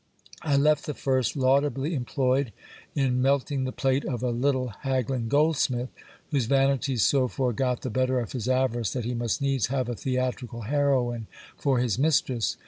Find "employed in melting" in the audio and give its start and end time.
1.93-3.65